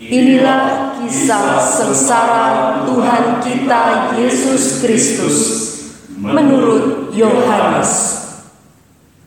Inilah 0.00 0.96
kisah 0.96 1.60
sengsara 1.60 2.88
Tuhan 2.88 3.44
kita 3.44 4.16
Yesus 4.16 4.80
Kristus 4.80 5.36
menurut 6.16 7.12
Yohanes. 7.12 8.16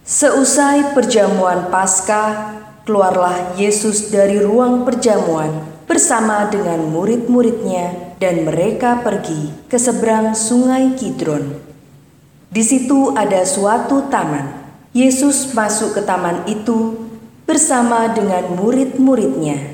Seusai 0.02 0.98
perjamuan 0.98 1.70
Paskah, 1.70 2.58
keluarlah 2.90 3.54
Yesus 3.54 4.10
dari 4.10 4.42
ruang 4.42 4.82
perjamuan 4.82 5.62
bersama 5.86 6.50
dengan 6.50 6.90
murid-muridnya 6.90 8.18
dan 8.18 8.42
mereka 8.42 8.98
pergi 9.06 9.54
ke 9.70 9.78
seberang 9.78 10.34
sungai 10.34 10.98
Kidron. 10.98 11.54
Di 12.50 12.66
situ 12.66 13.14
ada 13.14 13.46
suatu 13.46 14.10
taman. 14.10 14.58
Yesus 14.90 15.54
masuk 15.54 15.94
ke 15.94 16.02
taman 16.02 16.50
itu 16.50 16.98
bersama 17.46 18.10
dengan 18.10 18.58
murid-muridnya. 18.58 19.73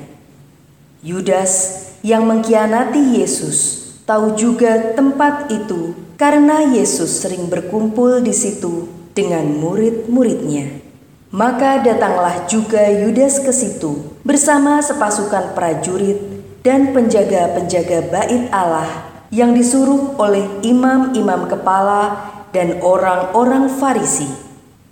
Yudas 1.00 1.80
yang 2.04 2.28
mengkhianati 2.28 3.16
Yesus 3.16 3.88
tahu 4.04 4.36
juga 4.36 4.92
tempat 4.92 5.48
itu 5.48 5.96
karena 6.20 6.60
Yesus 6.60 7.24
sering 7.24 7.48
berkumpul 7.48 8.20
di 8.20 8.36
situ 8.36 8.84
dengan 9.16 9.48
murid-muridnya. 9.48 10.84
Maka 11.32 11.80
datanglah 11.80 12.44
juga 12.44 12.84
Yudas 12.92 13.40
ke 13.40 13.48
situ 13.48 14.12
bersama 14.28 14.84
sepasukan 14.84 15.56
prajurit 15.56 16.20
dan 16.60 16.92
penjaga-penjaga 16.92 18.12
bait 18.12 18.52
Allah 18.52 19.08
yang 19.32 19.56
disuruh 19.56 20.20
oleh 20.20 20.44
imam-imam 20.60 21.48
kepala 21.48 22.28
dan 22.52 22.76
orang-orang 22.84 23.72
Farisi. 23.72 24.28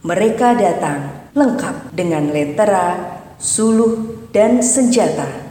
Mereka 0.01 0.57
datang 0.57 1.29
lengkap 1.37 1.93
dengan 1.93 2.33
letera, 2.33 3.19
suluh, 3.37 4.25
dan 4.33 4.65
senjata. 4.65 5.48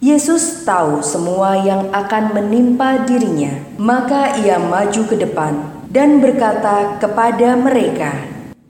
Yesus 0.00 0.64
tahu 0.64 1.04
semua 1.04 1.60
yang 1.60 1.92
akan 1.92 2.32
menimpa 2.32 3.04
dirinya, 3.04 3.52
maka 3.76 4.32
ia 4.40 4.56
maju 4.56 5.04
ke 5.04 5.12
depan 5.12 5.60
dan 5.92 6.24
berkata 6.24 6.96
kepada 6.96 7.52
mereka, 7.60 8.08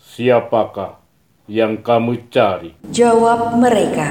Siapakah 0.02 0.98
yang 1.46 1.78
kamu 1.86 2.26
cari? 2.34 2.74
Jawab 2.90 3.62
mereka, 3.62 4.10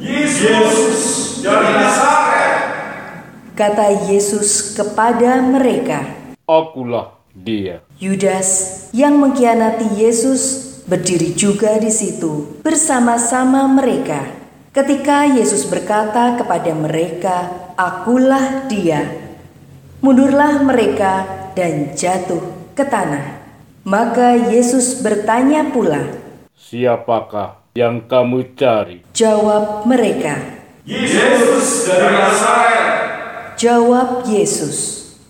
Yesus 0.00 0.96
dari 1.44 1.76
Nazaret. 1.76 2.56
Kata 3.52 4.08
Yesus 4.08 4.72
kepada 4.72 5.44
mereka, 5.44 6.08
Akulah 6.48 7.20
dia. 7.36 7.84
Yudas 8.00 8.88
yang 8.96 9.20
mengkhianati 9.20 9.92
Yesus 9.92 10.72
berdiri 10.88 11.36
juga 11.36 11.76
di 11.76 11.92
situ 11.92 12.64
bersama-sama 12.64 13.68
mereka. 13.68 14.45
Ketika 14.76 15.24
Yesus 15.24 15.64
berkata 15.72 16.36
kepada 16.36 16.68
mereka, 16.76 17.48
"Akulah 17.80 18.68
Dia," 18.68 19.08
mundurlah 20.04 20.60
mereka 20.60 21.24
dan 21.56 21.96
jatuh 21.96 22.44
ke 22.76 22.84
tanah. 22.84 23.40
Maka 23.88 24.36
Yesus 24.36 25.00
bertanya 25.00 25.72
pula, 25.72 26.04
Siapakah 26.52 27.72
yang 27.72 28.04
kamu 28.04 28.52
cari? 28.52 29.00
Jawab 29.16 29.88
mereka, 29.88 30.44
Yesus 30.84 31.88
dari 31.88 32.12
Nazaret. 32.12 32.92
Jawab 33.56 34.28
Yesus, 34.28 34.76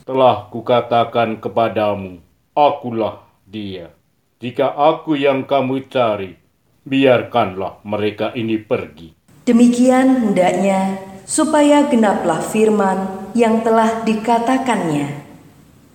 Telah 0.03 0.51
kukatakan 0.51 1.39
kepadamu, 1.39 2.19
akulah 2.51 3.23
dia. 3.47 3.95
Jika 4.43 4.75
aku 4.75 5.15
yang 5.15 5.47
kamu 5.47 5.87
cari, 5.87 6.35
biarkanlah 6.83 7.79
mereka 7.87 8.35
ini 8.35 8.59
pergi. 8.59 9.16
Demikian 9.47 10.27
hendaknya 10.27 10.99
supaya 11.23 11.87
genaplah 11.87 12.43
firman 12.43 13.31
yang 13.31 13.63
telah 13.63 14.03
dikatakannya. 14.03 15.23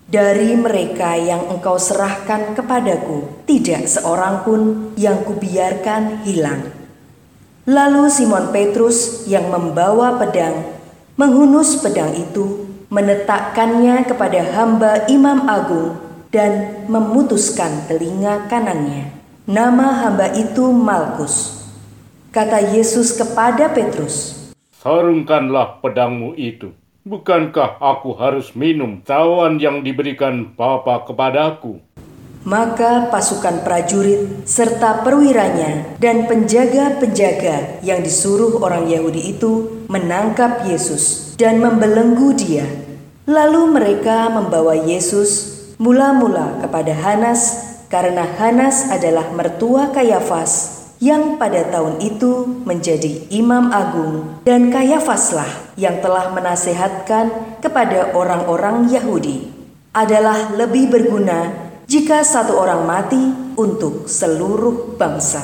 Dari 0.07 0.55
mereka 0.55 1.19
yang 1.19 1.52
engkau 1.52 1.75
serahkan 1.75 2.55
kepadaku, 2.55 3.44
tidak 3.44 3.91
seorang 3.91 4.47
pun 4.47 4.91
yang 4.95 5.28
kubiarkan 5.28 6.23
hilang. 6.23 6.72
Lalu 7.67 8.07
Simon 8.07 8.56
Petrus 8.56 9.28
yang 9.28 9.51
membawa 9.51 10.16
pedang, 10.16 10.72
menghunus 11.19 11.75
pedang 11.84 12.16
itu, 12.16 12.72
menetakkannya 12.88 14.07
kepada 14.07 14.47
hamba 14.56 15.11
imam 15.11 15.47
agung 15.51 16.00
dan 16.31 16.88
memutuskan 16.88 17.84
telinga 17.91 18.47
kanannya. 18.47 19.11
Nama 19.44 20.07
hamba 20.07 20.31
itu 20.40 20.72
Malkus. 20.72 21.60
Kata 22.31 22.64
Yesus 22.64 23.12
kepada 23.19 23.75
Petrus, 23.75 24.40
Sarungkanlah 24.80 25.84
pedangmu 25.84 26.31
itu. 26.40 26.72
Bukankah 27.03 27.75
aku 27.84 28.16
harus 28.16 28.56
minum 28.56 29.03
cawan 29.03 29.59
yang 29.59 29.84
diberikan 29.84 30.47
Bapa 30.56 31.03
kepadaku? 31.03 31.84
Maka 32.47 33.12
pasukan 33.12 33.68
prajurit 33.68 34.47
serta 34.47 35.03
perwiranya 35.03 36.00
dan 36.00 36.24
penjaga-penjaga 36.24 37.84
yang 37.84 38.00
disuruh 38.00 38.64
orang 38.64 38.88
Yahudi 38.88 39.36
itu 39.36 39.84
menangkap 39.91 40.64
Yesus 40.64 41.36
dan 41.36 41.59
membelenggu 41.59 42.31
dia. 42.31 42.64
Lalu 43.28 43.75
mereka 43.75 44.31
membawa 44.31 44.80
Yesus 44.80 45.52
mula-mula 45.84 46.64
kepada 46.64 46.96
Hanas 46.96 47.75
karena 47.91 48.24
Hanas 48.40 48.88
adalah 48.88 49.36
mertua 49.36 49.91
Kayafas 49.91 50.81
yang 51.01 51.41
pada 51.41 51.66
tahun 51.73 51.97
itu 51.97 52.62
menjadi 52.62 53.25
imam 53.34 53.73
agung 53.73 54.38
dan 54.45 54.69
Kayafaslah 54.69 55.73
yang 55.73 55.97
telah 55.97 56.29
menasehatkan 56.29 57.57
kepada 57.57 58.13
orang-orang 58.13 58.85
Yahudi 58.85 59.50
adalah 59.97 60.53
lebih 60.53 60.94
berguna 60.94 61.73
jika 61.90 62.22
satu 62.22 62.53
orang 62.53 62.85
mati 62.85 63.19
untuk 63.57 64.06
seluruh 64.06 64.94
bangsa. 64.95 65.41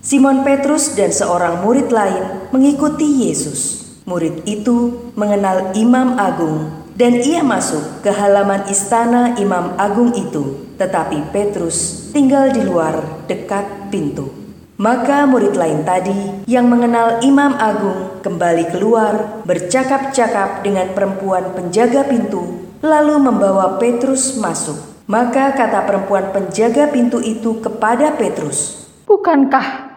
Simon 0.00 0.48
Petrus 0.48 0.96
dan 0.96 1.12
seorang 1.12 1.60
murid 1.60 1.92
lain 1.92 2.48
mengikuti 2.48 3.28
Yesus. 3.28 3.84
Murid 4.08 4.48
itu 4.48 5.12
mengenal 5.12 5.76
imam 5.76 6.16
agung 6.16 6.72
dan 6.96 7.20
ia 7.20 7.44
masuk 7.44 8.00
ke 8.00 8.08
halaman 8.08 8.64
istana 8.72 9.36
imam 9.36 9.76
agung 9.76 10.16
itu, 10.16 10.72
tetapi 10.80 11.28
Petrus 11.36 12.08
tinggal 12.16 12.48
di 12.48 12.64
luar 12.64 12.96
dekat 13.28 13.92
pintu. 13.92 14.39
Maka 14.80 15.28
murid 15.28 15.60
lain 15.60 15.84
tadi 15.84 16.48
yang 16.48 16.64
mengenal 16.72 17.20
Imam 17.20 17.52
Agung 17.52 18.16
kembali 18.24 18.72
keluar 18.72 19.44
bercakap-cakap 19.44 20.64
dengan 20.64 20.96
perempuan 20.96 21.52
penjaga 21.52 22.00
pintu 22.08 22.64
lalu 22.80 23.20
membawa 23.20 23.76
Petrus 23.76 24.40
masuk. 24.40 24.80
Maka 25.04 25.52
kata 25.52 25.84
perempuan 25.84 26.32
penjaga 26.32 26.88
pintu 26.88 27.20
itu 27.20 27.60
kepada 27.60 28.16
Petrus, 28.16 28.88
Bukankah 29.04 29.92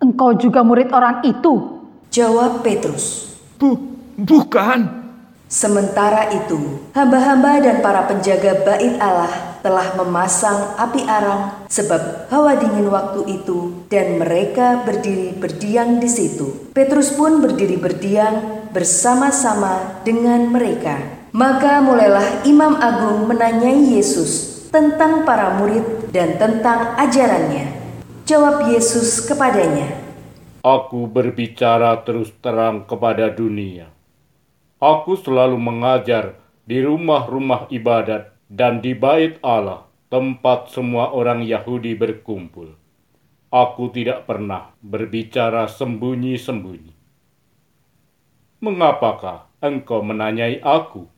engkau 0.00 0.32
juga 0.32 0.64
murid 0.64 0.88
orang 0.96 1.20
itu? 1.28 1.84
Jawab 2.08 2.64
Petrus, 2.64 3.36
Bu, 3.60 3.76
bukan. 4.16 5.04
Sementara 5.44 6.32
itu, 6.32 6.80
hamba-hamba 6.96 7.60
dan 7.60 7.84
para 7.84 8.08
penjaga 8.08 8.64
bait 8.64 8.96
Allah 8.96 9.51
telah 9.62 9.94
memasang 9.96 10.74
api 10.76 11.06
arang 11.06 11.64
sebab 11.70 12.28
hawa 12.28 12.58
dingin 12.58 12.90
waktu 12.90 13.40
itu 13.40 13.86
dan 13.86 14.18
mereka 14.18 14.82
berdiri 14.82 15.38
berdiam 15.38 16.02
di 16.02 16.10
situ. 16.10 16.74
Petrus 16.74 17.14
pun 17.14 17.38
berdiri 17.38 17.78
berdiam 17.78 18.66
bersama-sama 18.74 20.02
dengan 20.02 20.50
mereka. 20.50 20.98
Maka 21.32 21.80
mulailah 21.80 22.44
Imam 22.44 22.76
Agung 22.76 23.24
menanyai 23.24 23.96
Yesus 23.96 24.68
tentang 24.68 25.24
para 25.24 25.56
murid 25.56 26.12
dan 26.12 26.36
tentang 26.36 26.92
ajarannya. 27.00 27.80
Jawab 28.28 28.68
Yesus 28.68 29.24
kepadanya, 29.24 30.02
Aku 30.62 31.10
berbicara 31.10 31.98
terus 32.06 32.30
terang 32.38 32.86
kepada 32.86 33.26
dunia. 33.34 33.90
Aku 34.78 35.18
selalu 35.18 35.58
mengajar 35.58 36.38
di 36.62 36.78
rumah-rumah 36.78 37.66
ibadat 37.66 38.30
dan 38.52 38.84
di 38.84 38.92
bait 38.92 39.40
Allah, 39.40 39.88
tempat 40.12 40.68
semua 40.68 41.08
orang 41.16 41.40
Yahudi 41.40 41.96
berkumpul. 41.96 42.76
Aku 43.48 43.88
tidak 43.88 44.28
pernah 44.28 44.76
berbicara 44.84 45.64
sembunyi-sembunyi. 45.72 46.92
Mengapakah 48.60 49.48
engkau 49.64 50.04
menanyai 50.04 50.60
aku? 50.60 51.08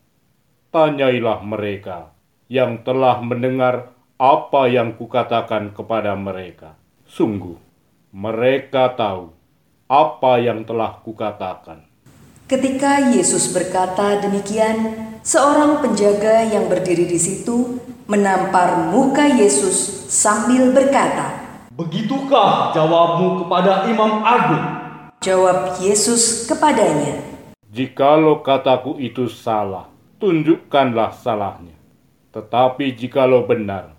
Tanyailah 0.71 1.43
mereka 1.43 2.15
yang 2.47 2.87
telah 2.87 3.19
mendengar 3.19 3.91
apa 4.15 4.71
yang 4.71 4.95
kukatakan 4.95 5.75
kepada 5.75 6.15
mereka. 6.15 6.79
Sungguh, 7.03 7.59
mereka 8.15 8.95
tahu 8.95 9.35
apa 9.91 10.39
yang 10.39 10.63
telah 10.63 11.03
kukatakan. 11.03 11.83
Ketika 12.47 13.11
Yesus 13.11 13.51
berkata 13.51 14.23
demikian, 14.23 15.14
seorang 15.25 15.81
penjaga 15.81 16.45
yang 16.45 16.69
berdiri 16.69 17.09
di 17.09 17.17
situ 17.17 17.81
menampar 18.05 18.93
muka 18.93 19.25
Yesus 19.25 20.05
sambil 20.05 20.69
berkata, 20.69 21.41
Begitukah 21.73 22.71
jawabmu 22.71 23.43
kepada 23.43 23.89
Imam 23.89 24.21
Agung? 24.21 24.65
Jawab 25.25 25.81
Yesus 25.81 26.45
kepadanya, 26.45 27.19
Jikalau 27.73 28.39
kataku 28.39 29.01
itu 29.01 29.27
salah, 29.27 29.89
tunjukkanlah 30.21 31.11
salahnya. 31.11 31.75
Tetapi 32.31 32.95
jikalau 32.95 33.43
benar, 33.43 33.97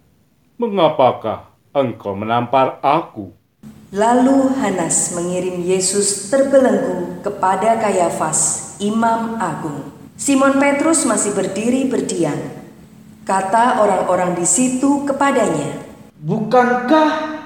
mengapakah 0.57 1.53
engkau 1.77 2.17
menampar 2.17 2.81
aku? 2.81 3.37
Lalu 3.93 4.57
Hanas 4.57 5.13
mengirim 5.13 5.61
Yesus 5.61 6.33
terbelenggu 6.33 7.21
kepada 7.21 7.77
Kayafas, 7.77 8.73
imam 8.81 9.37
agung. 9.37 9.96
Simon 10.17 10.57
Petrus 10.57 11.05
masih 11.05 11.37
berdiri 11.37 11.85
berdiam. 11.93 12.41
Kata 13.29 13.85
orang-orang 13.85 14.33
di 14.33 14.49
situ 14.49 15.05
kepadanya, 15.05 15.85
Bukankah 16.17 17.37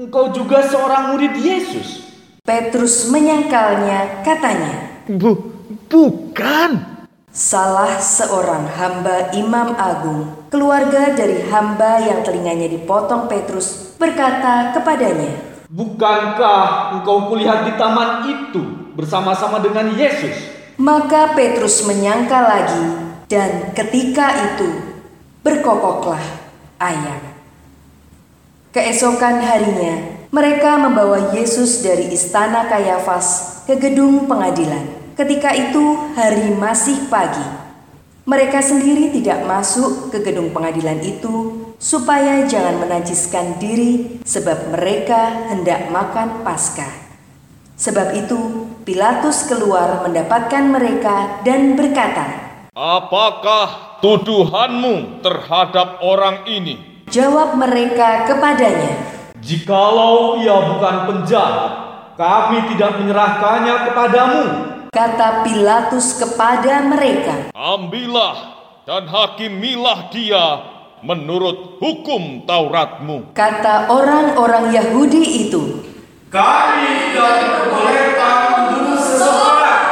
engkau 0.00 0.32
juga 0.32 0.64
seorang 0.64 1.12
murid 1.12 1.36
Yesus? 1.36 2.16
Petrus 2.40 3.12
menyangkalnya, 3.12 4.24
katanya, 4.24 5.04
Bu, 5.04 5.52
bukan. 5.92 6.96
Salah 7.28 8.00
seorang 8.00 8.72
hamba 8.72 9.28
imam 9.36 9.76
agung, 9.76 10.48
keluarga 10.48 11.12
dari 11.12 11.44
hamba 11.52 12.08
yang 12.08 12.24
telinganya 12.24 12.72
dipotong 12.72 13.28
Petrus, 13.28 14.00
berkata 14.00 14.72
kepadanya, 14.72 15.60
Bukankah 15.68 16.96
engkau 16.96 17.28
kulihat 17.28 17.68
di 17.68 17.76
taman 17.76 18.32
itu 18.32 18.94
bersama-sama 18.96 19.60
dengan 19.60 19.92
Yesus? 19.92 20.53
Maka 20.74 21.38
Petrus 21.38 21.86
menyangka 21.86 22.42
lagi, 22.42 22.84
dan 23.30 23.70
ketika 23.78 24.52
itu 24.52 24.66
berkokoklah 25.46 26.24
ayam. 26.82 27.22
Keesokan 28.74 29.38
harinya, 29.38 30.26
mereka 30.34 30.74
membawa 30.74 31.30
Yesus 31.30 31.78
dari 31.78 32.10
istana 32.10 32.66
Kayafas 32.66 33.62
ke 33.70 33.78
gedung 33.78 34.26
pengadilan. 34.26 35.14
Ketika 35.14 35.54
itu, 35.54 36.10
hari 36.18 36.50
masih 36.58 37.06
pagi. 37.06 37.46
Mereka 38.26 38.58
sendiri 38.58 39.14
tidak 39.14 39.46
masuk 39.46 40.10
ke 40.10 40.26
gedung 40.26 40.50
pengadilan 40.50 40.98
itu 41.06 41.70
supaya 41.78 42.42
jangan 42.50 42.82
menajiskan 42.82 43.62
diri, 43.62 44.18
sebab 44.26 44.74
mereka 44.74 45.54
hendak 45.54 45.86
makan 45.94 46.42
Paskah. 46.42 46.90
Sebab 47.78 48.10
itu, 48.18 48.73
Pilatus 48.84 49.48
keluar 49.48 50.04
mendapatkan 50.04 50.60
mereka 50.68 51.40
dan 51.40 51.72
berkata, 51.72 52.52
Apakah 52.76 53.96
tuduhanmu 54.04 55.24
terhadap 55.24 56.04
orang 56.04 56.44
ini? 56.44 57.00
Jawab 57.08 57.56
mereka 57.56 58.28
kepadanya, 58.28 58.92
Jikalau 59.40 60.36
ia 60.36 60.52
bukan 60.68 60.96
penjahat, 61.08 61.72
kami 62.20 62.76
tidak 62.76 63.00
menyerahkannya 63.00 63.74
kepadamu. 63.88 64.42
kata 64.92 65.48
Pilatus 65.48 66.20
kepada 66.20 66.84
mereka. 66.84 67.56
Ambillah 67.56 68.36
dan 68.84 69.08
hakimilah 69.08 70.12
dia 70.12 70.44
menurut 71.00 71.80
hukum 71.80 72.44
Tauratmu. 72.44 73.32
Kata 73.32 73.88
orang-orang 73.88 74.76
Yahudi 74.76 75.48
itu, 75.48 75.80
Kami 76.28 77.16
tidak 77.16 77.32
diperbolehkan 77.40 78.43
seseorang. 79.14 79.82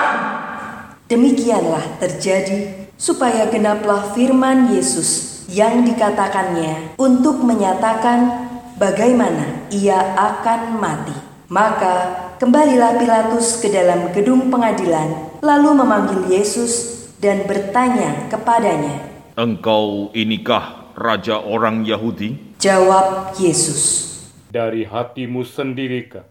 demikianlah 1.06 1.84
terjadi 2.02 2.88
supaya 2.98 3.46
genaplah 3.46 4.10
firman 4.16 4.72
Yesus 4.74 5.42
yang 5.46 5.84
dikatakannya 5.84 6.96
untuk 6.96 7.44
menyatakan 7.44 8.48
bagaimana 8.80 9.68
ia 9.70 10.16
akan 10.16 10.80
mati. 10.80 11.16
Maka 11.52 11.94
kembalilah 12.40 12.96
Pilatus 12.96 13.60
ke 13.60 13.68
dalam 13.68 14.08
gedung 14.16 14.48
pengadilan, 14.48 15.36
lalu 15.44 15.70
memanggil 15.76 16.32
Yesus 16.32 17.04
dan 17.20 17.44
bertanya 17.44 18.32
kepadanya. 18.32 19.04
Engkau 19.36 20.08
inikah 20.16 20.96
raja 20.96 21.44
orang 21.44 21.84
Yahudi? 21.84 22.56
Jawab 22.56 23.36
Yesus, 23.36 24.08
Dari 24.48 24.88
hatimu 24.88 25.44
sendirikah 25.44 26.24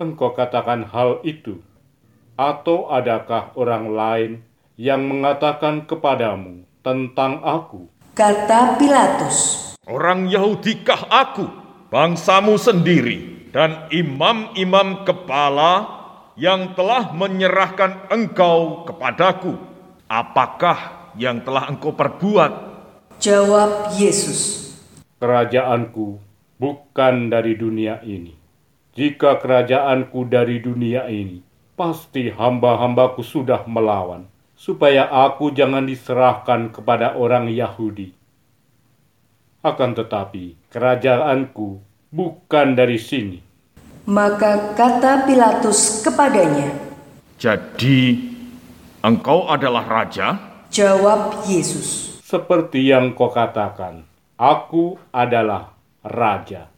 engkau 0.00 0.34
katakan 0.34 0.88
hal 0.88 1.22
itu? 1.22 1.62
Atau 2.42 2.90
adakah 2.90 3.54
orang 3.54 3.94
lain 3.94 4.30
yang 4.74 5.06
mengatakan 5.06 5.86
kepadamu 5.86 6.66
tentang 6.82 7.38
aku? 7.46 7.86
kata 8.18 8.82
Pilatus. 8.82 9.70
Orang 9.86 10.26
Yahudikah 10.26 11.06
aku, 11.06 11.46
bangsamu 11.86 12.58
sendiri, 12.58 13.48
dan 13.54 13.86
imam-imam 13.94 15.06
kepala 15.06 15.86
yang 16.34 16.74
telah 16.74 17.14
menyerahkan 17.14 18.10
engkau 18.10 18.90
kepadaku? 18.90 19.54
Apakah 20.10 21.12
yang 21.14 21.46
telah 21.46 21.70
engkau 21.70 21.94
perbuat? 21.94 22.52
Jawab 23.22 23.94
Yesus, 23.94 24.74
Kerajaanku 25.22 26.18
bukan 26.58 27.30
dari 27.30 27.54
dunia 27.54 28.02
ini. 28.02 28.34
Jika 28.98 29.38
kerajaanku 29.38 30.26
dari 30.26 30.58
dunia 30.58 31.06
ini, 31.06 31.51
pasti 31.82 32.30
hamba-hambaku 32.30 33.26
sudah 33.26 33.66
melawan, 33.66 34.30
supaya 34.54 35.10
aku 35.10 35.50
jangan 35.50 35.82
diserahkan 35.82 36.70
kepada 36.70 37.18
orang 37.18 37.50
Yahudi. 37.50 38.14
Akan 39.66 39.90
tetapi, 39.90 40.54
kerajaanku 40.70 41.82
bukan 42.14 42.78
dari 42.78 43.02
sini. 43.02 43.42
Maka 44.06 44.78
kata 44.78 45.26
Pilatus 45.26 46.06
kepadanya, 46.06 46.70
Jadi, 47.42 48.30
engkau 49.02 49.50
adalah 49.50 49.82
raja? 49.82 50.38
jawab 50.70 51.42
Yesus, 51.50 52.22
Seperti 52.22 52.94
yang 52.94 53.12
kau 53.18 53.28
katakan, 53.34 54.06
aku 54.38 55.02
adalah 55.10 55.74
raja. 56.06 56.70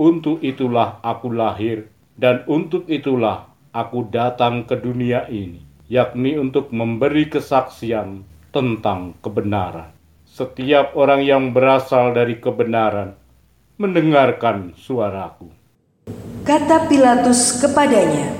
Untuk 0.00 0.40
itulah 0.40 0.96
aku 1.04 1.28
lahir, 1.28 1.92
dan 2.16 2.42
untuk 2.48 2.88
itulah 2.88 3.49
aku 3.70 4.10
datang 4.10 4.66
ke 4.66 4.74
dunia 4.74 5.30
ini, 5.30 5.62
yakni 5.86 6.34
untuk 6.38 6.74
memberi 6.74 7.30
kesaksian 7.30 8.26
tentang 8.50 9.14
kebenaran. 9.22 9.94
Setiap 10.26 10.94
orang 10.94 11.22
yang 11.26 11.50
berasal 11.50 12.14
dari 12.14 12.38
kebenaran 12.38 13.14
mendengarkan 13.78 14.74
suaraku. 14.78 15.50
kata 16.46 16.90
Pilatus 16.90 17.62
kepadanya. 17.62 18.30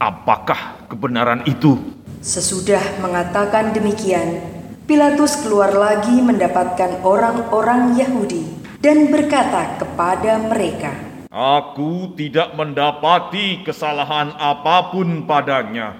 Apakah 0.00 0.76
kebenaran 0.88 1.44
itu? 1.48 1.80
Sesudah 2.24 2.80
mengatakan 3.00 3.72
demikian, 3.76 4.40
Pilatus 4.84 5.40
keluar 5.40 5.72
lagi 5.72 6.20
mendapatkan 6.20 7.04
orang-orang 7.04 7.96
Yahudi 7.96 8.44
dan 8.84 9.08
berkata 9.08 9.80
kepada 9.80 10.36
mereka, 10.44 10.92
Aku 11.34 12.14
tidak 12.14 12.54
mendapati 12.54 13.66
kesalahan 13.66 14.38
apa 14.38 14.94
pun 14.94 15.26
padanya. 15.26 15.98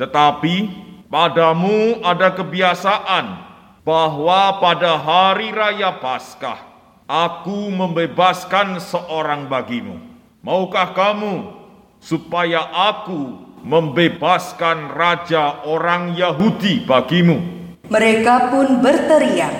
Tetapi 0.00 0.72
padamu 1.12 2.00
ada 2.00 2.32
kebiasaan 2.32 3.36
bahwa 3.84 4.56
pada 4.64 4.96
hari 4.96 5.52
raya 5.52 5.92
Paskah 6.00 6.56
aku 7.04 7.68
membebaskan 7.68 8.80
seorang 8.80 9.44
bagimu. 9.44 10.00
Maukah 10.40 10.96
kamu 10.96 11.52
supaya 12.00 12.64
aku 12.72 13.44
membebaskan 13.60 14.88
raja 14.88 15.68
orang 15.68 16.16
Yahudi 16.16 16.88
bagimu? 16.88 17.44
Mereka 17.92 18.48
pun 18.48 18.80
berteriak, 18.80 19.52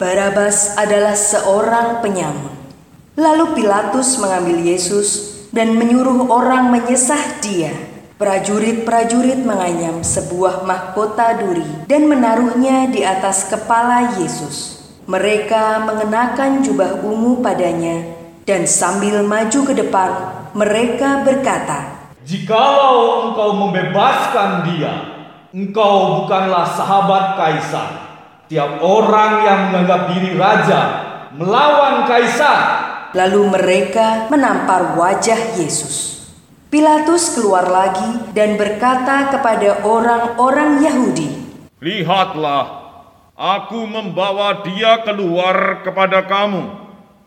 Barabas 0.00 0.80
adalah 0.80 1.12
seorang 1.12 2.00
penyamun. 2.00 2.56
Lalu 3.20 3.52
Pilatus 3.52 4.16
mengambil 4.16 4.56
Yesus 4.64 5.36
dan 5.52 5.76
menyuruh 5.76 6.24
orang 6.32 6.72
menyesah 6.72 7.36
dia. 7.44 7.68
Prajurit-prajurit 8.16 9.44
menganyam 9.44 10.00
sebuah 10.00 10.64
mahkota 10.64 11.44
duri 11.44 11.84
dan 11.84 12.08
menaruhnya 12.08 12.88
di 12.88 13.04
atas 13.04 13.52
kepala 13.52 14.16
Yesus. 14.16 14.88
Mereka 15.04 15.84
mengenakan 15.84 16.64
jubah 16.64 17.04
ungu 17.04 17.44
padanya 17.44 18.00
dan 18.48 18.64
sambil 18.64 19.20
maju 19.20 19.60
ke 19.68 19.76
depan 19.76 20.10
mereka 20.56 21.28
berkata, 21.28 22.08
Jikalau 22.24 23.28
engkau 23.28 23.52
membebaskan 23.52 24.64
dia, 24.64 24.92
engkau 25.52 26.24
bukanlah 26.24 26.64
sahabat 26.72 27.36
kaisar. 27.36 28.09
Tiap 28.50 28.82
orang 28.82 29.46
yang 29.46 29.60
menganggap 29.70 30.10
diri 30.10 30.34
raja 30.34 30.80
melawan 31.38 32.02
kaisar. 32.10 32.58
Lalu 33.14 33.46
mereka 33.46 34.26
menampar 34.26 34.98
wajah 34.98 35.54
Yesus. 35.54 36.26
Pilatus 36.66 37.38
keluar 37.38 37.70
lagi 37.70 38.34
dan 38.34 38.58
berkata 38.58 39.30
kepada 39.30 39.86
orang-orang 39.86 40.82
Yahudi, 40.82 41.30
Lihatlah, 41.78 42.90
aku 43.38 43.86
membawa 43.86 44.66
dia 44.66 44.98
keluar 45.06 45.86
kepada 45.86 46.26
kamu, 46.26 46.74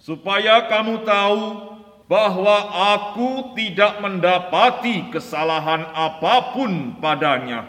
supaya 0.04 0.68
kamu 0.68 1.08
tahu 1.08 1.44
bahwa 2.12 2.68
aku 3.00 3.56
tidak 3.56 4.04
mendapati 4.04 5.08
kesalahan 5.08 5.88
apa 5.96 6.52
pun 6.52 7.00
padanya. 7.00 7.64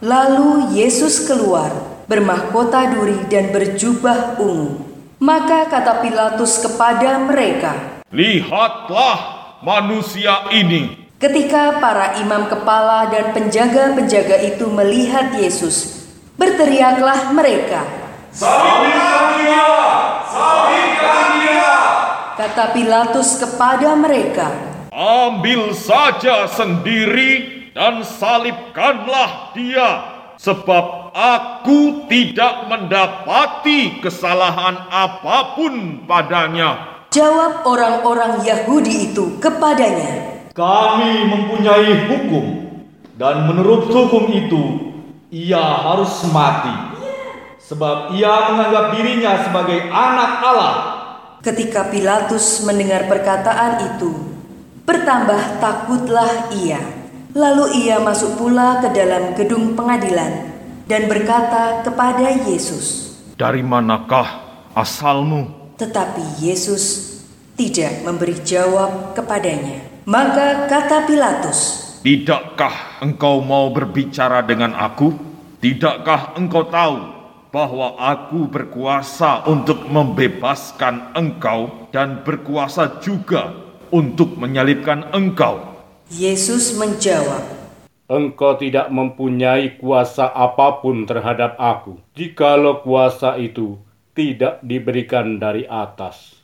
Lalu 0.00 0.72
Yesus 0.72 1.28
keluar, 1.28 1.93
bermahkota 2.04 2.92
duri 2.92 3.24
dan 3.28 3.50
berjubah 3.52 4.36
ungu. 4.40 4.80
Maka 5.24 5.70
kata 5.72 6.04
Pilatus 6.04 6.60
kepada 6.60 7.16
mereka, 7.22 8.02
Lihatlah 8.12 9.16
manusia 9.64 10.52
ini. 10.52 11.08
Ketika 11.16 11.80
para 11.80 12.20
imam 12.20 12.50
kepala 12.52 13.08
dan 13.08 13.32
penjaga-penjaga 13.32 14.44
itu 14.44 14.68
melihat 14.68 15.32
Yesus, 15.32 16.04
berteriaklah 16.36 17.32
mereka, 17.32 17.80
Salibkan 18.34 19.40
dia! 19.40 19.70
Salibkan 20.28 21.26
dia! 21.40 21.74
Kata 22.36 22.64
Pilatus 22.76 23.28
kepada 23.40 23.96
mereka, 23.96 24.52
Ambil 24.94 25.74
saja 25.74 26.46
sendiri 26.46 27.66
dan 27.74 28.06
salibkanlah 28.06 29.50
dia, 29.56 30.06
sebab 30.38 31.03
aku 31.14 32.10
tidak 32.10 32.66
mendapati 32.66 34.02
kesalahan 34.02 34.90
apa 34.90 35.54
pun 35.54 36.02
padanya. 36.10 36.98
Jawab 37.14 37.62
orang-orang 37.62 38.42
Yahudi 38.42 39.14
itu 39.14 39.38
kepadanya, 39.38 40.50
Kami 40.50 41.30
mempunyai 41.30 42.10
hukum 42.10 42.46
dan 43.14 43.46
menurut 43.46 43.86
hukum 43.86 44.26
itu 44.34 44.62
ia 45.30 45.62
harus 45.62 46.26
mati. 46.34 46.98
Sebab 47.62 48.12
ia 48.18 48.50
menganggap 48.50 48.98
dirinya 48.98 49.40
sebagai 49.46 49.88
anak 49.88 50.32
Allah. 50.42 50.74
Ketika 51.40 51.88
Pilatus 51.88 52.66
mendengar 52.66 53.06
perkataan 53.06 53.94
itu, 53.94 54.10
bertambah 54.82 55.62
takutlah 55.62 56.50
ia. 56.52 56.82
Lalu 57.32 57.86
ia 57.86 58.02
masuk 58.02 58.36
pula 58.36 58.82
ke 58.82 58.90
dalam 58.94 59.32
gedung 59.38 59.74
pengadilan 59.78 60.53
dan 60.84 61.08
berkata 61.08 61.80
kepada 61.84 62.28
Yesus. 62.44 63.16
Dari 63.34 63.64
manakah 63.64 64.44
asalmu? 64.76 65.74
Tetapi 65.80 66.44
Yesus 66.44 67.16
tidak 67.58 68.04
memberi 68.06 68.38
jawab 68.44 69.16
kepadanya. 69.16 70.04
Maka 70.04 70.68
kata 70.68 71.08
Pilatus, 71.08 71.84
Tidakkah 72.04 73.00
engkau 73.00 73.40
mau 73.40 73.72
berbicara 73.72 74.44
dengan 74.44 74.76
aku? 74.76 75.16
Tidakkah 75.64 76.36
engkau 76.36 76.68
tahu 76.68 76.98
bahwa 77.48 77.96
aku 77.96 78.44
berkuasa 78.44 79.48
untuk 79.48 79.88
membebaskan 79.88 81.16
engkau 81.16 81.88
dan 81.88 82.20
berkuasa 82.20 83.00
juga 83.00 83.56
untuk 83.88 84.36
menyalibkan 84.36 85.08
engkau? 85.16 85.80
Yesus 86.12 86.76
menjawab, 86.76 87.63
Engkau 88.04 88.60
tidak 88.60 88.92
mempunyai 88.92 89.80
kuasa 89.80 90.28
apa 90.28 90.84
pun 90.84 91.08
terhadap 91.08 91.56
aku, 91.56 91.96
jikalau 92.12 92.84
kuasa 92.84 93.40
itu 93.40 93.80
tidak 94.12 94.60
diberikan 94.60 95.40
dari 95.40 95.64
atas. 95.64 96.36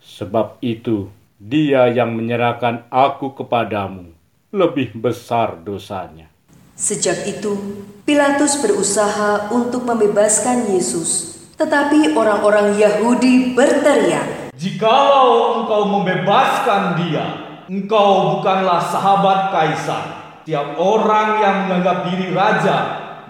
Sebab 0.00 0.56
itu, 0.64 1.12
dia 1.36 1.92
yang 1.92 2.16
menyerahkan 2.16 2.88
aku 2.88 3.36
kepadamu 3.36 4.08
lebih 4.56 4.96
besar 4.96 5.60
dosanya. 5.60 6.32
Sejak 6.72 7.28
itu, 7.28 7.60
Pilatus 8.08 8.64
berusaha 8.64 9.52
untuk 9.52 9.84
membebaskan 9.84 10.72
Yesus. 10.72 11.44
Tetapi 11.60 12.16
orang-orang 12.16 12.80
Yahudi 12.80 13.52
berteriak, 13.52 14.56
Jikalau 14.56 15.60
engkau 15.60 15.92
membebaskan 15.92 17.04
dia, 17.04 17.26
engkau 17.68 18.40
bukanlah 18.40 18.80
sahabat 18.80 19.52
Kaisar. 19.52 20.23
Tiap 20.44 20.76
orang 20.76 21.40
yang 21.40 21.56
menganggap 21.64 22.04
diri 22.12 22.28
raja 22.36 22.76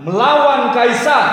melawan 0.02 0.74
Kaisar. 0.74 1.30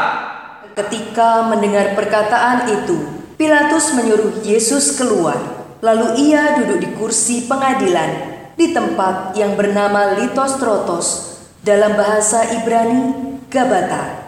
Ketika 0.78 1.50
mendengar 1.50 1.98
perkataan 1.98 2.70
itu, 2.70 3.02
Pilatus 3.34 3.98
menyuruh 3.98 4.46
Yesus 4.46 4.94
keluar. 4.94 5.42
Lalu 5.82 6.30
ia 6.30 6.62
duduk 6.62 6.86
di 6.86 6.90
kursi 6.94 7.50
pengadilan 7.50 8.30
di 8.54 8.70
tempat 8.70 9.34
yang 9.34 9.58
bernama 9.58 10.22
Litostrotos 10.22 11.42
dalam 11.66 11.98
bahasa 11.98 12.46
Ibrani 12.62 13.42
Gabata. 13.50 14.22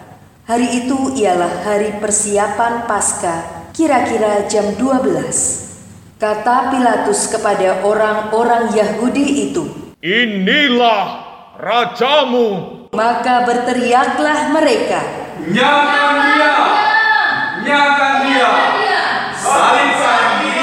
Hari 0.50 0.90
itu 0.90 1.14
ialah 1.22 1.62
hari 1.62 2.02
persiapan 2.02 2.90
Paskah, 2.90 3.70
kira-kira 3.78 4.50
jam 4.50 4.74
12. 4.74 6.18
Kata 6.18 6.74
Pilatus 6.74 7.30
kepada 7.30 7.86
orang-orang 7.86 8.74
Yahudi 8.74 9.54
itu, 9.54 9.70
Inilah 10.02 11.33
rajamu. 11.58 12.48
maka 12.94 13.46
berteriaklah 13.46 14.54
mereka, 14.54 15.02
Nyalakan 15.44 16.16
dia! 16.30 16.54
Nyalakan 17.66 18.16
dia! 18.30 18.52
Salibkan 19.34 20.26
dia! 20.46 20.54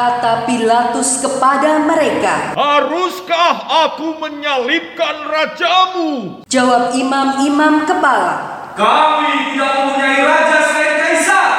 kata 0.00 0.48
Pilatus 0.48 1.20
kepada 1.20 1.84
mereka. 1.84 2.56
Haruskah 2.56 3.56
aku 3.88 4.16
menyalibkan 4.16 5.28
rajamu? 5.28 6.40
Jawab 6.48 6.96
imam-imam 6.96 7.84
kepala, 7.84 8.34
Kami 8.80 9.52
tidak 9.52 9.72
mempunyai 9.76 10.20
raja 10.24 10.58
selain 10.72 10.94
Kaisar. 11.04 11.50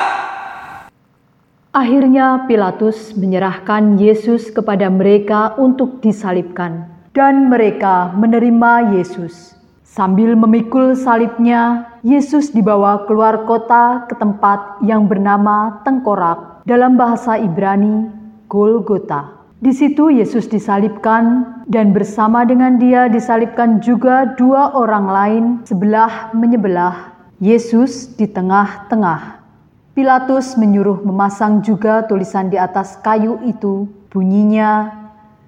Akhirnya 1.71 2.49
Pilatus 2.49 3.13
menyerahkan 3.13 4.01
Yesus 4.01 4.49
kepada 4.49 4.89
mereka 4.89 5.53
untuk 5.55 6.01
disalibkan, 6.01 6.89
dan 7.11 7.51
mereka 7.51 8.11
menerima 8.15 8.95
Yesus. 8.95 9.55
Sambil 9.83 10.39
memikul 10.39 10.95
salibnya, 10.95 11.91
Yesus 11.99 12.55
dibawa 12.55 13.03
keluar 13.03 13.43
kota 13.43 14.07
ke 14.07 14.15
tempat 14.15 14.79
yang 14.87 15.03
bernama 15.11 15.83
Tengkorak, 15.83 16.63
dalam 16.63 16.95
bahasa 16.95 17.35
Ibrani 17.35 18.07
Golgota. 18.47 19.35
Di 19.59 19.75
situ 19.75 20.09
Yesus 20.09 20.47
disalibkan, 20.47 21.59
dan 21.67 21.91
bersama 21.91 22.47
dengan 22.47 22.79
Dia 22.79 23.11
disalibkan 23.11 23.83
juga 23.83 24.31
dua 24.39 24.71
orang 24.73 25.05
lain, 25.11 25.43
sebelah 25.67 26.31
menyebelah. 26.31 27.11
Yesus 27.41 28.15
di 28.15 28.29
tengah-tengah. 28.29 29.43
Pilatus 29.91 30.55
menyuruh 30.55 31.03
memasang 31.03 31.59
juga 31.65 32.07
tulisan 32.07 32.47
di 32.47 32.55
atas 32.55 32.95
kayu 33.03 33.43
itu, 33.43 33.89
bunyinya, 34.07 35.00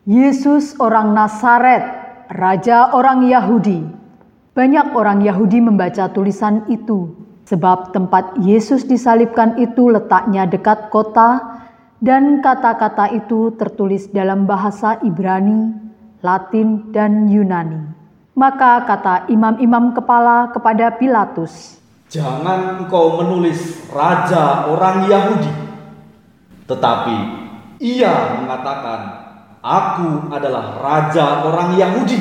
Yesus 0.03 0.75
orang 0.83 1.15
Nazaret, 1.15 1.87
Raja 2.27 2.91
orang 2.91 3.23
Yahudi. 3.23 3.87
Banyak 4.51 4.99
orang 4.99 5.23
Yahudi 5.23 5.63
membaca 5.63 6.11
tulisan 6.11 6.67
itu, 6.67 7.15
sebab 7.47 7.95
tempat 7.95 8.35
Yesus 8.43 8.83
disalibkan 8.83 9.55
itu 9.55 9.87
letaknya 9.87 10.43
dekat 10.43 10.91
kota, 10.91 11.39
dan 12.03 12.43
kata-kata 12.43 13.15
itu 13.15 13.55
tertulis 13.55 14.11
dalam 14.11 14.43
bahasa 14.43 14.99
Ibrani, 15.07 15.71
Latin, 16.19 16.91
dan 16.91 17.31
Yunani. 17.31 17.95
Maka 18.35 18.83
kata 18.83 19.31
imam-imam 19.31 19.95
kepala 19.95 20.51
kepada 20.51 20.99
Pilatus, 20.99 21.79
Jangan 22.11 22.83
engkau 22.83 23.23
menulis 23.23 23.87
raja 23.87 24.67
orang 24.67 25.07
Yahudi. 25.07 25.53
Tetapi 26.67 27.17
ia 27.79 28.35
mengatakan, 28.43 29.22
aku 29.63 30.27
adalah 30.27 30.83
raja 30.83 31.47
orang 31.47 31.79
Yahudi. 31.79 32.19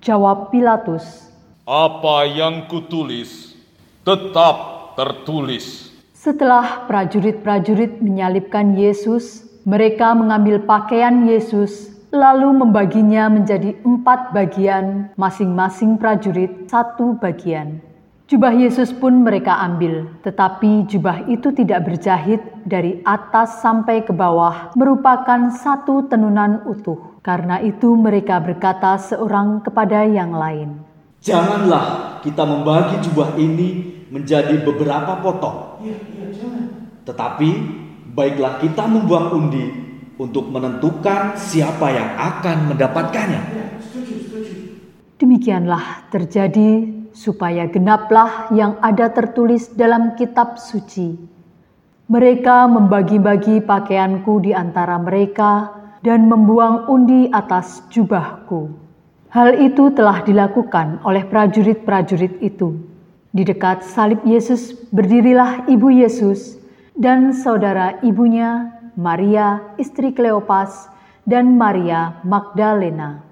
jawab 0.00 0.54
Pilatus, 0.54 1.28
Apa 1.66 2.24
yang 2.30 2.70
kutulis 2.70 3.58
tetap 4.06 4.56
tertulis. 4.96 5.90
Setelah 6.14 6.86
prajurit-prajurit 6.86 8.00
menyalibkan 8.00 8.78
Yesus, 8.78 9.44
mereka 9.66 10.16
mengambil 10.16 10.62
pakaian 10.64 11.26
Yesus, 11.28 11.90
lalu 12.14 12.54
membaginya 12.54 13.28
menjadi 13.28 13.76
empat 13.84 14.32
bagian, 14.32 15.12
masing-masing 15.20 16.00
prajurit 16.00 16.70
satu 16.70 17.18
bagian. 17.20 17.82
Jubah 18.30 18.54
Yesus 18.54 18.94
pun 18.94 19.26
mereka 19.26 19.58
ambil, 19.58 20.06
tetapi 20.22 20.86
jubah 20.86 21.26
itu 21.26 21.50
tidak 21.50 21.82
berjahit 21.82 22.38
dari 22.62 23.02
atas 23.02 23.58
sampai 23.58 24.06
ke 24.06 24.14
bawah, 24.14 24.70
merupakan 24.78 25.50
satu 25.50 26.06
tenunan 26.06 26.62
utuh. 26.62 27.18
Karena 27.26 27.58
itu, 27.58 27.90
mereka 27.98 28.38
berkata 28.38 28.94
seorang 29.02 29.66
kepada 29.66 30.06
yang 30.06 30.30
lain, 30.30 30.78
Janganlah 31.18 32.22
kita 32.22 32.46
membagi 32.46 33.02
jubah 33.02 33.34
ini 33.34 33.98
menjadi 34.14 34.62
beberapa 34.62 35.18
potong. 35.18 35.82
Tetapi 37.02 37.50
baiklah 38.14 38.62
kita 38.62 38.86
membuang 38.86 39.42
undi 39.42 39.66
untuk 40.22 40.46
menentukan 40.54 41.34
siapa 41.34 41.90
yang 41.90 42.14
akan 42.14 42.78
mendapatkannya. 42.78 43.42
Demikianlah 45.18 46.06
terjadi 46.14 46.99
supaya 47.12 47.66
genaplah 47.66 48.50
yang 48.54 48.78
ada 48.80 49.10
tertulis 49.10 49.70
dalam 49.74 50.14
kitab 50.14 50.58
suci. 50.58 51.14
Mereka 52.10 52.66
membagi-bagi 52.66 53.62
pakaianku 53.62 54.42
di 54.42 54.50
antara 54.50 54.98
mereka 54.98 55.70
dan 56.02 56.26
membuang 56.26 56.90
undi 56.90 57.30
atas 57.30 57.86
jubahku. 57.92 58.66
Hal 59.30 59.54
itu 59.62 59.94
telah 59.94 60.26
dilakukan 60.26 61.06
oleh 61.06 61.22
prajurit-prajurit 61.22 62.42
itu. 62.42 62.74
Di 63.30 63.46
dekat 63.46 63.86
salib 63.86 64.18
Yesus 64.26 64.74
berdirilah 64.90 65.70
ibu 65.70 65.86
Yesus 65.86 66.58
dan 66.98 67.30
saudara 67.30 68.02
ibunya 68.02 68.74
Maria, 68.98 69.62
istri 69.78 70.10
Kleopas, 70.10 70.90
dan 71.22 71.54
Maria 71.54 72.18
Magdalena. 72.26 73.22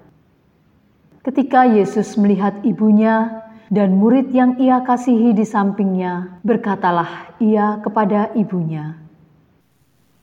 Ketika 1.19 1.67
Yesus 1.67 2.15
melihat 2.15 2.63
ibunya 2.63 3.43
dan 3.69 3.93
murid 3.93 4.33
yang 4.33 4.57
ia 4.57 4.81
kasihi 4.81 5.37
di 5.37 5.45
sampingnya, 5.45 6.41
berkatalah 6.41 7.37
ia 7.37 7.77
kepada 7.85 8.33
ibunya, 8.33 8.97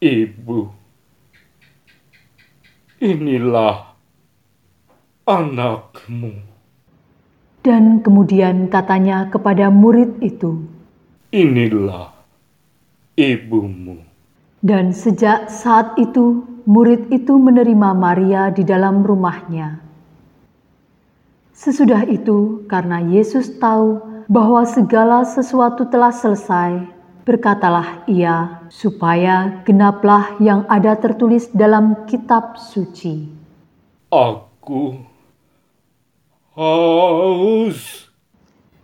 Ibu, 0.02 0.66
inilah 3.00 3.94
anakmu. 5.24 6.34
Dan 7.62 8.02
kemudian 8.02 8.66
katanya 8.70 9.30
kepada 9.30 9.70
murid 9.70 10.22
itu, 10.22 10.66
Inilah 11.34 12.14
ibumu. 13.18 13.98
Dan 14.62 14.90
sejak 14.90 15.50
saat 15.50 15.94
itu, 15.98 16.46
murid 16.66 17.10
itu 17.14 17.38
menerima 17.38 17.94
Maria 17.94 18.50
di 18.50 18.62
dalam 18.62 19.02
rumahnya. 19.02 19.85
Sesudah 21.56 22.04
itu, 22.04 22.68
karena 22.68 23.00
Yesus 23.00 23.48
tahu 23.56 23.96
bahwa 24.28 24.60
segala 24.68 25.24
sesuatu 25.24 25.88
telah 25.88 26.12
selesai, 26.12 26.84
berkatalah 27.24 28.04
ia, 28.04 28.68
supaya 28.68 29.64
genaplah 29.64 30.36
yang 30.36 30.68
ada 30.68 30.92
tertulis 31.00 31.48
dalam 31.56 32.04
kitab 32.04 32.60
suci. 32.60 33.32
Aku 34.12 35.00
haus. 36.60 38.04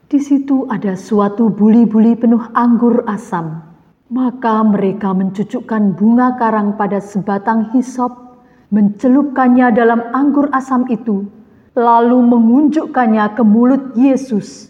Di 0.09 0.21
situ 0.25 0.65
ada 0.73 0.97
suatu 0.97 1.53
buli-buli 1.53 2.17
penuh 2.17 2.57
anggur 2.57 3.05
asam. 3.05 3.69
Maka 4.09 4.65
mereka 4.65 5.13
mencucukkan 5.13 5.93
bunga 5.93 6.41
karang 6.41 6.81
pada 6.81 7.05
sebatang 7.05 7.69
hisop, 7.77 8.41
mencelupkannya 8.73 9.77
dalam 9.77 10.01
anggur 10.17 10.49
asam 10.57 10.89
itu, 10.89 11.29
lalu 11.73 12.19
mengunjukkannya 12.21 13.33
ke 13.33 13.43
mulut 13.45 13.97
Yesus. 13.97 14.69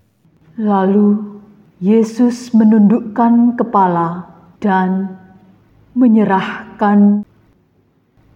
Lalu 0.60 1.08
Yesus 1.84 2.54
menundukkan 2.54 3.60
kepala 3.60 4.30
dan 4.62 5.18
menyerahkan 5.98 7.28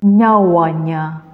nyawanya. 0.03 1.26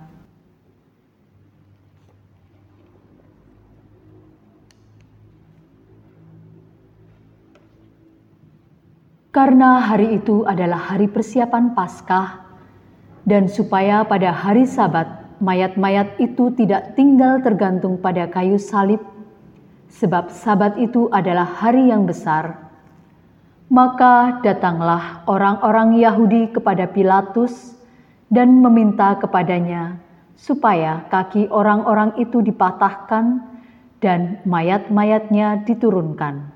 Karena 9.33 9.81
hari 9.81 10.21
itu 10.21 10.45
adalah 10.45 10.93
hari 10.93 11.09
persiapan 11.09 11.73
Paskah, 11.73 12.45
dan 13.25 13.49
supaya 13.49 14.05
pada 14.05 14.29
hari 14.29 14.69
Sabat 14.69 15.09
mayat-mayat 15.41 16.21
itu 16.21 16.53
tidak 16.53 16.93
tinggal 16.93 17.41
tergantung 17.41 17.97
pada 17.97 18.29
kayu 18.29 18.61
salib, 18.61 19.01
sebab 19.89 20.29
Sabat 20.29 20.77
itu 20.77 21.09
adalah 21.09 21.49
hari 21.49 21.89
yang 21.89 22.05
besar, 22.05 22.69
maka 23.73 24.37
datanglah 24.45 25.25
orang-orang 25.25 25.97
Yahudi 25.97 26.53
kepada 26.53 26.85
Pilatus 26.93 27.73
dan 28.29 28.61
meminta 28.61 29.17
kepadanya 29.17 29.97
supaya 30.37 31.09
kaki 31.09 31.49
orang-orang 31.49 32.13
itu 32.21 32.37
dipatahkan 32.37 33.41
dan 33.97 34.45
mayat-mayatnya 34.45 35.65
diturunkan. 35.65 36.53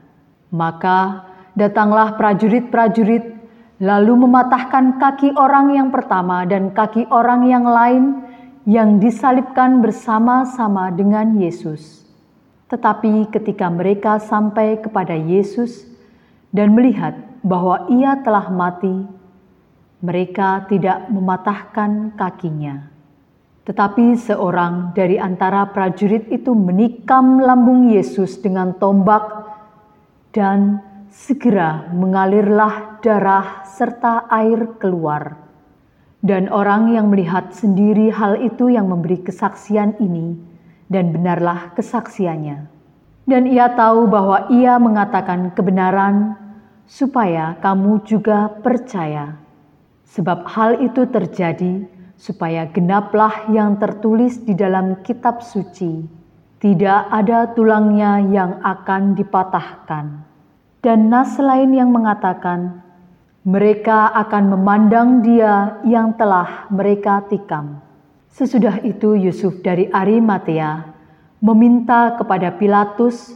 Maka 0.53 1.25
datanglah 1.57 2.13
prajurit-prajurit 2.21 3.33
lalu 3.81 4.13
mematahkan 4.13 5.01
kaki 5.01 5.33
orang 5.33 5.73
yang 5.73 5.89
pertama 5.89 6.45
dan 6.45 6.69
kaki 6.69 7.09
orang 7.09 7.49
yang 7.49 7.65
lain 7.65 8.21
yang 8.69 9.01
disalibkan 9.01 9.81
bersama-sama 9.81 10.93
dengan 10.93 11.33
Yesus. 11.41 12.05
Tetapi 12.69 13.31
ketika 13.33 13.71
mereka 13.73 14.21
sampai 14.21 14.77
kepada 14.77 15.17
Yesus 15.17 15.87
dan 16.53 16.77
melihat 16.77 17.17
bahwa 17.41 17.87
ia 17.89 18.19
telah 18.21 18.51
mati, 18.51 19.07
mereka 20.03 20.67
tidak 20.67 21.09
mematahkan 21.09 22.13
kakinya. 22.19 22.91
Tetapi 23.63 24.19
seorang 24.19 24.91
dari 24.95 25.15
antara 25.15 25.67
prajurit 25.71 26.27
itu 26.27 26.51
menikam 26.51 27.39
lambung 27.39 27.91
Yesus 27.91 28.39
dengan 28.39 28.75
tombak 28.75 29.47
dan 30.35 30.86
segera 31.11 31.87
mengalirlah 31.95 32.99
darah 32.99 33.63
serta 33.63 34.27
air 34.27 34.75
keluar. 34.79 35.39
Dan 36.19 36.51
orang 36.51 36.91
yang 36.91 37.07
melihat 37.13 37.53
sendiri 37.53 38.11
hal 38.11 38.41
itu 38.41 38.73
yang 38.73 38.89
memberi 38.89 39.21
kesaksian 39.21 39.95
ini, 40.01 40.35
dan 40.91 41.13
benarlah 41.13 41.71
kesaksiannya. 41.77 42.67
Dan 43.27 43.43
ia 43.47 43.71
tahu 43.71 44.07
bahwa 44.09 44.49
ia 44.51 44.75
mengatakan 44.81 45.53
kebenaran, 45.53 46.35
supaya 46.87 47.55
kamu 47.59 48.03
juga 48.07 48.49
percaya. 48.63 49.35
Sebab 50.07 50.47
hal 50.47 50.79
itu 50.81 51.03
terjadi 51.07 51.83
supaya 52.17 52.65
genaplah 52.71 53.51
yang 53.51 53.77
tertulis 53.77 54.41
di 54.41 54.57
dalam 54.57 55.03
kitab 55.03 55.43
suci. 55.43 56.07
Tidak 56.57 57.13
ada 57.13 57.53
tulangnya 57.53 58.17
yang 58.23 58.57
akan 58.65 59.13
dipatahkan 59.13 60.26
dan 60.85 61.09
nas 61.09 61.35
lain 61.41 61.73
yang 61.73 61.89
mengatakan, 61.89 62.85
mereka 63.47 64.11
akan 64.11 64.43
memandang 64.51 65.23
dia 65.23 65.79
yang 65.87 66.13
telah 66.19 66.67
mereka 66.67 67.23
tikam. 67.31 67.79
Sesudah 68.27 68.83
itu 68.83 69.15
Yusuf 69.15 69.63
dari 69.63 69.87
Arimatea 69.89 70.83
meminta 71.39 72.13
kepada 72.19 72.53
Pilatus 72.53 73.33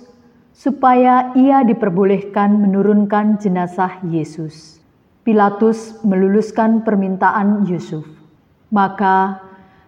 supaya 0.52 1.32
ia 1.34 1.64
diperbolehkan 1.64 2.60
menurunkan 2.60 3.40
jenazah 3.40 4.04
Yesus. 4.06 4.84
Pilatus 5.24 5.98
meluluskan 6.04 6.84
permintaan 6.84 7.66
Yusuf. 7.66 8.06
Maka 8.68 9.42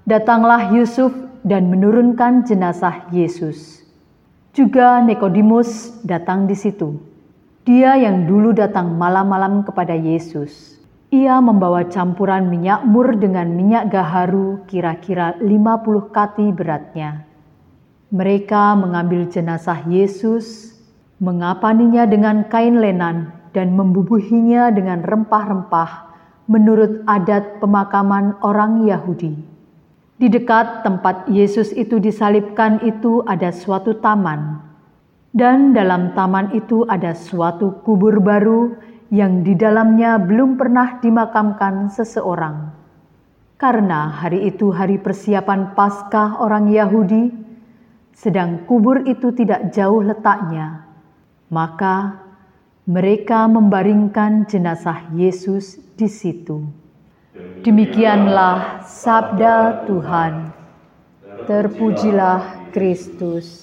datanglah 0.07 0.71
Yusuf 0.71 1.11
dan 1.43 1.67
menurunkan 1.67 2.47
jenazah 2.47 3.05
Yesus. 3.11 3.83
Juga 4.55 5.03
Nikodemus 5.03 5.99
datang 6.07 6.47
di 6.47 6.55
situ. 6.55 7.12
Dia 7.63 7.95
yang 7.95 8.27
dulu 8.27 8.51
datang 8.51 8.99
malam-malam 8.99 9.63
kepada 9.63 9.95
Yesus. 9.95 10.75
Ia 11.15 11.39
membawa 11.39 11.87
campuran 11.87 12.51
minyak 12.51 12.83
mur 12.83 13.15
dengan 13.15 13.55
minyak 13.55 13.87
gaharu 13.87 14.67
kira-kira 14.67 15.39
50 15.39 16.11
kati 16.11 16.51
beratnya. 16.51 17.23
Mereka 18.11 18.75
mengambil 18.75 19.31
jenazah 19.31 19.79
Yesus, 19.87 20.75
mengapaninya 21.23 22.03
dengan 22.03 22.43
kain 22.51 22.83
lenan 22.83 23.31
dan 23.55 23.71
membubuhinya 23.79 24.67
dengan 24.75 24.99
rempah-rempah 24.99 26.11
menurut 26.51 27.07
adat 27.07 27.63
pemakaman 27.63 28.35
orang 28.43 28.83
Yahudi. 28.83 29.39
Di 30.19 30.27
dekat 30.27 30.83
tempat 30.83 31.31
Yesus 31.31 31.71
itu 31.71 31.95
disalibkan 31.95 32.83
itu 32.83 33.23
ada 33.23 33.55
suatu 33.55 33.95
taman 34.03 34.72
dan 35.33 35.73
dalam 35.73 36.13
taman 36.13 36.53
itu 36.53 36.85
ada 36.85 37.17
suatu 37.17 37.81
kubur 37.81 38.21
baru 38.21 38.77
yang 39.09 39.41
di 39.41 39.57
dalamnya 39.57 40.21
belum 40.21 40.61
pernah 40.61 41.01
dimakamkan 41.01 41.89
seseorang. 41.89 42.69
Karena 43.57 44.13
hari 44.13 44.45
itu 44.49 44.69
hari 44.69 45.01
persiapan 45.01 45.73
Paskah 45.73 46.37
orang 46.37 46.69
Yahudi, 46.69 47.33
sedang 48.13 48.69
kubur 48.69 49.01
itu 49.09 49.33
tidak 49.33 49.73
jauh 49.73 50.05
letaknya, 50.05 50.85
maka 51.49 52.21
mereka 52.85 53.49
membaringkan 53.49 54.45
jenazah 54.45 55.09
Yesus 55.17 55.81
di 55.97 56.05
situ. 56.05 56.61
Demikianlah 57.63 58.85
sabda 58.85 59.87
Tuhan. 59.89 60.51
Terpujilah 61.47 62.69
Kristus. 62.75 63.62